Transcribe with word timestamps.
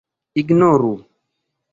ignoru 0.41 0.93